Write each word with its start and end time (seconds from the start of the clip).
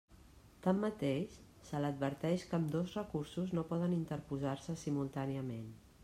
Tanmateix, 0.67 1.33
se 1.67 1.81
l'adverteix 1.83 2.45
que 2.53 2.57
ambdós 2.59 2.95
recursos 2.99 3.53
no 3.57 3.65
poden 3.73 3.93
interposar-se 3.99 4.77
simultàniament. 4.85 5.69